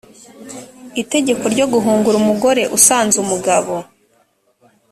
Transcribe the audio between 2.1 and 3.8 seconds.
umugore usanze umugabo